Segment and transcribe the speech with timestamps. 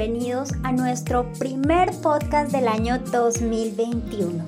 [0.00, 4.46] Bienvenidos a nuestro primer podcast del año 2021,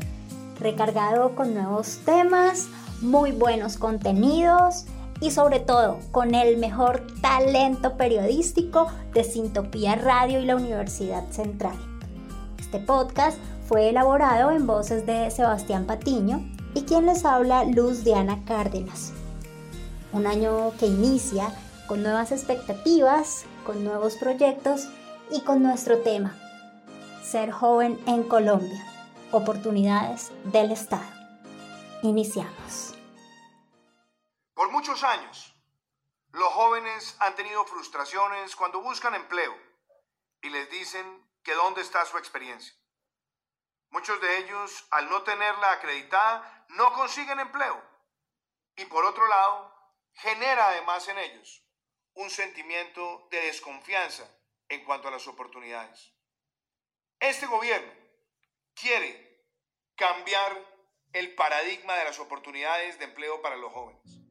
[0.58, 2.68] recargado con nuevos temas,
[3.02, 4.86] muy buenos contenidos
[5.20, 11.76] y sobre todo con el mejor talento periodístico de Sintopía Radio y la Universidad Central.
[12.58, 13.36] Este podcast
[13.68, 19.12] fue elaborado en voces de Sebastián Patiño y quien les habla Luz Diana Cárdenas.
[20.14, 21.50] Un año que inicia
[21.86, 24.88] con nuevas expectativas, con nuevos proyectos
[25.32, 26.36] y con nuestro tema,
[27.24, 28.84] ser joven en Colombia,
[29.30, 31.10] oportunidades del Estado.
[32.02, 32.94] Iniciamos.
[34.52, 35.54] Por muchos años,
[36.32, 39.56] los jóvenes han tenido frustraciones cuando buscan empleo
[40.42, 42.74] y les dicen que dónde está su experiencia.
[43.88, 47.82] Muchos de ellos, al no tenerla acreditada, no consiguen empleo.
[48.76, 49.74] Y por otro lado,
[50.12, 51.66] genera además en ellos
[52.14, 54.28] un sentimiento de desconfianza
[54.72, 56.12] en cuanto a las oportunidades.
[57.20, 57.92] Este gobierno
[58.74, 59.44] quiere
[59.94, 60.58] cambiar
[61.12, 64.21] el paradigma de las oportunidades de empleo para los jóvenes.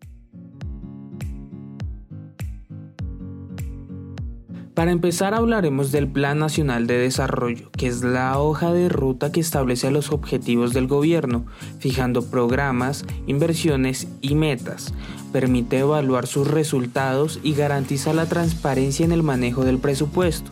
[4.82, 9.40] Para empezar hablaremos del Plan Nacional de Desarrollo, que es la hoja de ruta que
[9.40, 11.46] establece los objetivos del gobierno,
[11.78, 14.92] fijando programas, inversiones y metas.
[15.32, 20.50] Permite evaluar sus resultados y garantiza la transparencia en el manejo del presupuesto.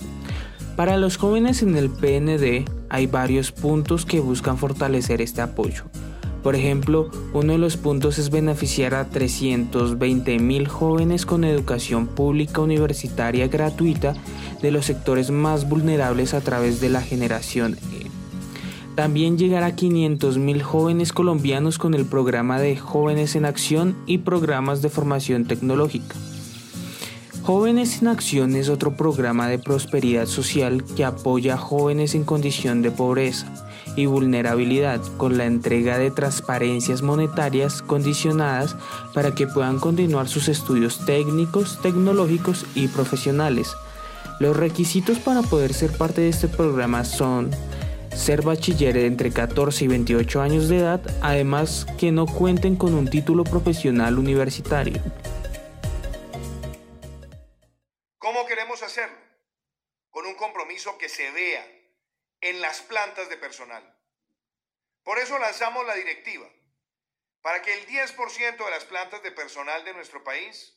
[0.76, 5.86] Para los jóvenes en el PND hay varios puntos que buscan fortalecer este apoyo.
[6.44, 12.62] Por ejemplo, uno de los puntos es beneficiar a 320 mil jóvenes con educación pública
[12.62, 14.14] universitaria gratuita
[14.62, 18.08] de los sectores más vulnerables a través de la generación E.
[18.96, 24.20] También llegar a 500 mil jóvenes colombianos con el programa de Jóvenes en Acción y
[24.20, 26.16] programas de formación tecnológica.
[27.44, 32.82] Jóvenes en Acción es otro programa de prosperidad social que apoya a jóvenes en condición
[32.82, 33.59] de pobreza
[33.96, 38.76] y vulnerabilidad con la entrega de transparencias monetarias condicionadas
[39.14, 43.76] para que puedan continuar sus estudios técnicos, tecnológicos y profesionales.
[44.40, 47.52] Los requisitos para poder ser parte de este programa son
[48.16, 53.08] ser bachiller entre 14 y 28 años de edad, además que no cuenten con un
[53.08, 55.02] título profesional universitario.
[63.30, 63.96] De personal.
[65.04, 66.50] Por eso lanzamos la directiva,
[67.42, 70.76] para que el 10% de las plantas de personal de nuestro país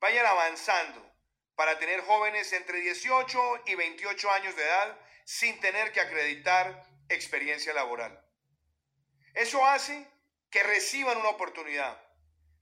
[0.00, 1.14] vayan avanzando
[1.54, 7.72] para tener jóvenes entre 18 y 28 años de edad sin tener que acreditar experiencia
[7.72, 8.20] laboral.
[9.34, 10.06] Eso hace
[10.50, 12.00] que reciban una oportunidad,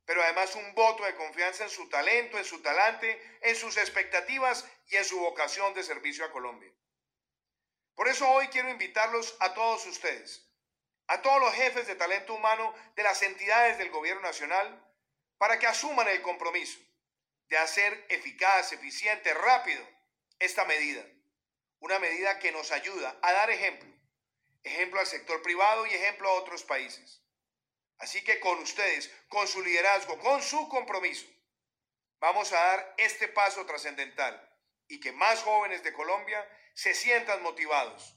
[0.04, 4.66] pero además un voto de confianza en su talento, en su talante, en sus expectativas
[4.88, 6.72] y en su vocación de servicio a Colombia.
[8.02, 10.44] Por eso hoy quiero invitarlos a todos ustedes,
[11.06, 14.84] a todos los jefes de talento humano de las entidades del gobierno nacional,
[15.38, 16.80] para que asuman el compromiso
[17.46, 19.88] de hacer eficaz, eficiente, rápido
[20.40, 21.06] esta medida.
[21.78, 23.88] Una medida que nos ayuda a dar ejemplo,
[24.64, 27.22] ejemplo al sector privado y ejemplo a otros países.
[27.98, 31.28] Así que con ustedes, con su liderazgo, con su compromiso,
[32.18, 34.51] vamos a dar este paso trascendental
[34.92, 38.14] y que más jóvenes de Colombia se sientan motivados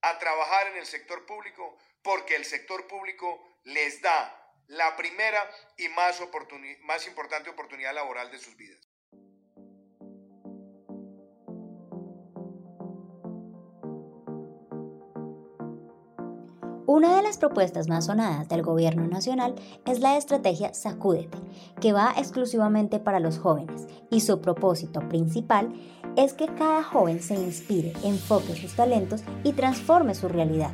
[0.00, 5.46] a trabajar en el sector público porque el sector público les da la primera
[5.76, 6.22] y más,
[6.80, 8.80] más importante oportunidad laboral de sus vidas.
[16.86, 21.36] Una de las propuestas más sonadas del gobierno nacional es la estrategia Sacúdete,
[21.80, 25.74] que va exclusivamente para los jóvenes y su propósito principal
[26.16, 30.70] es que cada joven se inspire, enfoque sus talentos y transforme su realidad.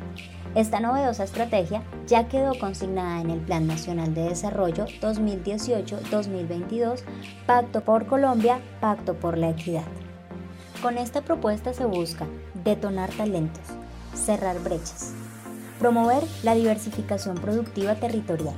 [0.53, 7.03] Esta novedosa estrategia ya quedó consignada en el Plan Nacional de Desarrollo 2018-2022,
[7.45, 9.85] Pacto por Colombia, Pacto por la Equidad.
[10.81, 12.27] Con esta propuesta se busca
[12.65, 13.63] detonar talentos,
[14.13, 15.13] cerrar brechas,
[15.79, 18.55] promover la diversificación productiva territorial,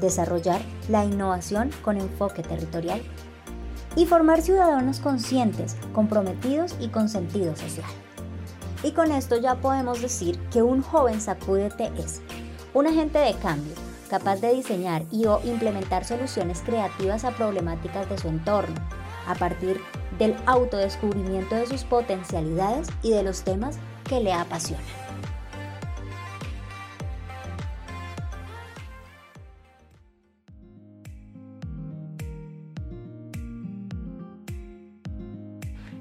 [0.00, 3.02] desarrollar la innovación con enfoque territorial
[3.96, 7.90] y formar ciudadanos conscientes, comprometidos y con sentido social.
[8.82, 12.20] Y con esto ya podemos decir que un joven sacúdete es
[12.74, 13.74] un agente de cambio,
[14.08, 18.76] capaz de diseñar y o implementar soluciones creativas a problemáticas de su entorno,
[19.26, 19.80] a partir
[20.18, 25.07] del autodescubrimiento de sus potencialidades y de los temas que le apasionan.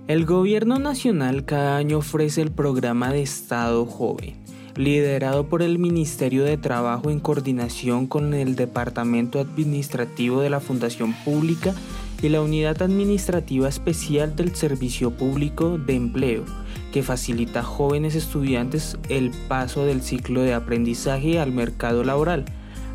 [0.08, 4.36] El gobierno nacional cada año ofrece el programa de Estado Joven,
[4.78, 11.14] liderado por el Ministerio de Trabajo en coordinación con el Departamento Administrativo de la Fundación
[11.26, 11.74] Pública
[12.22, 16.46] y la Unidad Administrativa Especial del Servicio Público de Empleo,
[16.94, 22.46] que facilita a jóvenes estudiantes el paso del ciclo de aprendizaje al mercado laboral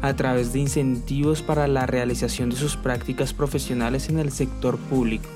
[0.00, 5.28] a través de incentivos para la realización de sus prácticas profesionales en el sector público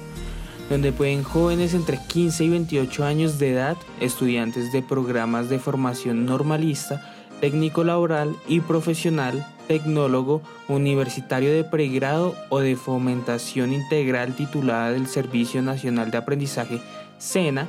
[0.69, 6.27] donde pueden jóvenes entre 15 y 28 años de edad, estudiantes de programas de formación
[6.27, 15.07] normalista, técnico laboral y profesional, tecnólogo, universitario de pregrado o de fomentación integral titulada del
[15.07, 16.81] Servicio Nacional de Aprendizaje,
[17.19, 17.67] SENA,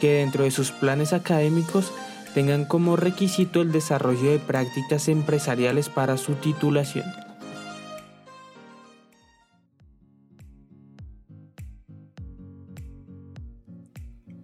[0.00, 1.92] que dentro de sus planes académicos
[2.34, 7.27] tengan como requisito el desarrollo de prácticas empresariales para su titulación.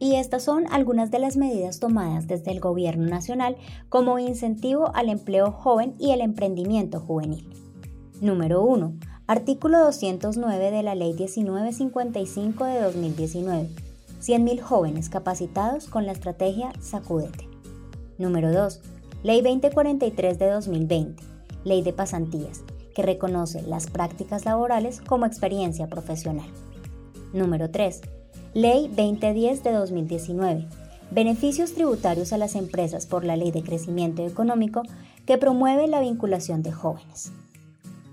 [0.05, 3.57] Y estas son algunas de las medidas tomadas desde el Gobierno Nacional
[3.89, 7.49] como incentivo al empleo joven y el emprendimiento juvenil.
[8.21, 8.99] Número 1.
[9.27, 13.71] Artículo 209 de la Ley 1955 de 2019.
[14.21, 17.49] 100.000 jóvenes capacitados con la estrategia Sacudete.
[18.19, 18.81] Número 2.
[19.23, 21.23] Ley 2043 de 2020.
[21.65, 22.63] Ley de pasantías,
[22.95, 26.51] que reconoce las prácticas laborales como experiencia profesional.
[27.33, 28.03] Número 3.
[28.55, 30.69] Ley 2010 de 2019.
[31.11, 34.83] Beneficios tributarios a las empresas por la Ley de Crecimiento Económico
[35.27, 37.33] que promueve la vinculación de jóvenes.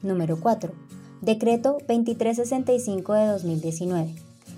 [0.02, 0.74] Número 4.
[1.22, 4.16] Decreto 2365 de 2019.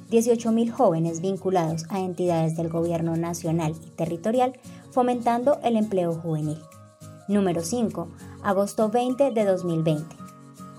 [0.09, 4.53] 18.000 jóvenes vinculados a entidades del gobierno nacional y territorial
[4.91, 6.59] fomentando el empleo juvenil.
[7.27, 8.07] Número 5.
[8.41, 10.15] Agosto 20 de 2020.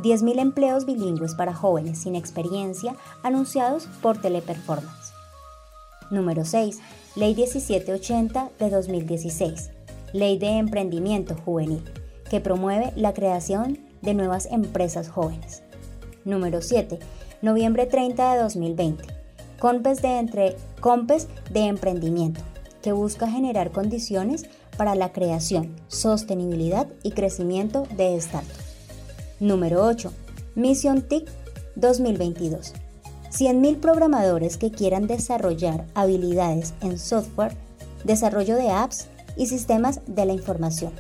[0.05, 5.15] 10.000 empleos bilingües para jóvenes sin experiencia anunciados por Teleperformance.
[6.11, 6.79] Número 6.
[7.17, 9.71] Ley 1780 de 2016.
[10.13, 11.83] Ley de Emprendimiento Juvenil,
[12.29, 15.63] que promueve la creación de nuevas empresas jóvenes.
[16.27, 16.99] Número 7.
[17.41, 19.05] Noviembre 30 de 2020.
[19.59, 22.43] COMPES de, entre, COMPES de Emprendimiento,
[22.83, 24.45] que busca generar condiciones
[24.77, 28.74] para la creación, sostenibilidad y crecimiento de startups.
[29.41, 30.13] Número 8.
[30.55, 31.29] Mission TIC
[31.77, 32.73] 2022.
[33.31, 37.57] 100.000 programadores que quieran desarrollar habilidades en software,
[38.05, 40.93] desarrollo de apps y sistemas de la información.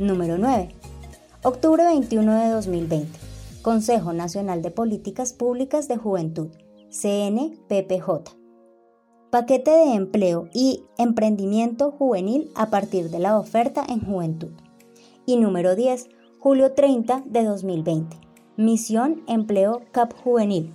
[0.00, 0.70] Número 9.
[1.44, 3.18] Octubre 21 de 2020.
[3.62, 6.48] Consejo Nacional de Políticas Públicas de Juventud,
[6.90, 8.36] CNPPJ.
[9.30, 14.50] Paquete de empleo y emprendimiento juvenil a partir de la oferta en juventud.
[15.26, 16.08] Y número 10
[16.42, 18.16] julio 30 de 2020.
[18.56, 20.72] Misión Empleo CAP Juvenil.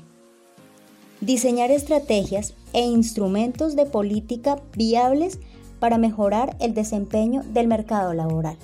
[1.19, 5.41] Diseñar estrategias e instrumentos de política viables
[5.81, 8.55] para mejorar el desempeño del mercado laboral.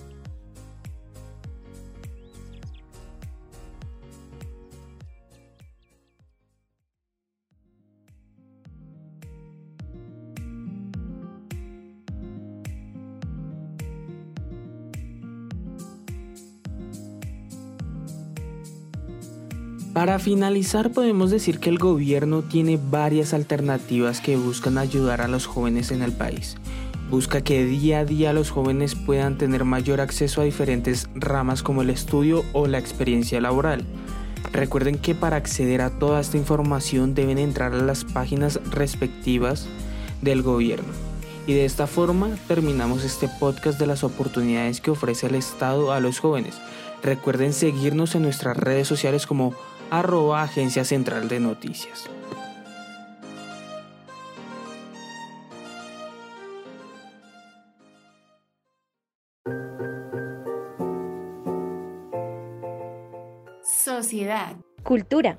[19.94, 25.46] Para finalizar podemos decir que el gobierno tiene varias alternativas que buscan ayudar a los
[25.46, 26.58] jóvenes en el país.
[27.12, 31.84] Busca que día a día los jóvenes puedan tener mayor acceso a diferentes ramas como
[31.84, 33.86] el estudio o la experiencia laboral.
[34.52, 39.68] Recuerden que para acceder a toda esta información deben entrar a las páginas respectivas
[40.24, 40.92] del gobierno.
[41.46, 46.00] Y de esta forma terminamos este podcast de las oportunidades que ofrece el Estado a
[46.00, 46.56] los jóvenes.
[47.04, 49.54] Recuerden seguirnos en nuestras redes sociales como
[49.94, 52.10] arroba Agencia Central de Noticias.
[63.64, 64.56] Sociedad.
[64.82, 65.38] Cultura.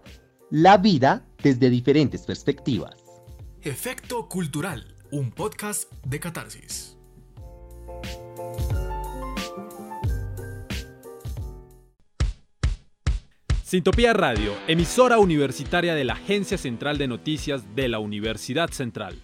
[0.50, 2.94] La vida desde diferentes perspectivas.
[3.60, 6.96] Efecto Cultural, un podcast de catarsis.
[13.64, 19.23] Sintopía Radio, emisora universitaria de la Agencia Central de Noticias de la Universidad Central.